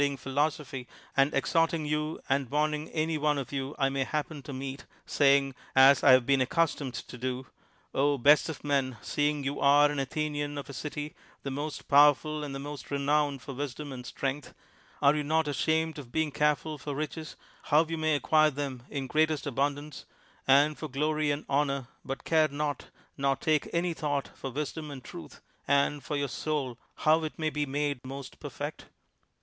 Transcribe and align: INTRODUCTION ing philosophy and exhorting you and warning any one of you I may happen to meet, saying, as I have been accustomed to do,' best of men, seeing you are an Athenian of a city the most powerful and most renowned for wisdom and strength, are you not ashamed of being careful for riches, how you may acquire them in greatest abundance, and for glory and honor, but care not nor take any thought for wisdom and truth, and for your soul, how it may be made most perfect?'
INTRODUCTION 0.01 0.11
ing 0.13 0.17
philosophy 0.33 0.87
and 1.15 1.31
exhorting 1.31 1.85
you 1.85 2.19
and 2.27 2.49
warning 2.49 2.89
any 2.89 3.19
one 3.19 3.37
of 3.37 3.51
you 3.53 3.75
I 3.77 3.89
may 3.89 4.03
happen 4.03 4.41
to 4.41 4.51
meet, 4.51 4.85
saying, 5.05 5.53
as 5.75 6.03
I 6.03 6.13
have 6.13 6.25
been 6.25 6.41
accustomed 6.41 6.95
to 6.95 7.19
do,' 7.19 7.45
best 8.23 8.49
of 8.49 8.63
men, 8.63 8.97
seeing 9.03 9.43
you 9.43 9.59
are 9.59 9.91
an 9.91 9.99
Athenian 9.99 10.57
of 10.57 10.71
a 10.71 10.73
city 10.73 11.13
the 11.43 11.51
most 11.51 11.87
powerful 11.87 12.43
and 12.43 12.59
most 12.63 12.89
renowned 12.89 13.43
for 13.43 13.53
wisdom 13.53 13.91
and 13.91 14.03
strength, 14.03 14.55
are 15.03 15.15
you 15.15 15.21
not 15.21 15.47
ashamed 15.47 15.99
of 15.99 16.11
being 16.11 16.31
careful 16.31 16.79
for 16.79 16.95
riches, 16.95 17.35
how 17.65 17.85
you 17.85 17.95
may 17.95 18.15
acquire 18.15 18.49
them 18.49 18.81
in 18.89 19.05
greatest 19.05 19.45
abundance, 19.45 20.05
and 20.47 20.79
for 20.79 20.87
glory 20.87 21.29
and 21.29 21.45
honor, 21.47 21.89
but 22.03 22.23
care 22.23 22.47
not 22.47 22.87
nor 23.17 23.35
take 23.35 23.69
any 23.71 23.93
thought 23.93 24.31
for 24.35 24.49
wisdom 24.49 24.89
and 24.89 25.03
truth, 25.03 25.41
and 25.67 26.03
for 26.03 26.17
your 26.17 26.27
soul, 26.27 26.79
how 26.95 27.23
it 27.23 27.37
may 27.37 27.51
be 27.51 27.67
made 27.67 28.03
most 28.03 28.39
perfect?' 28.39 28.85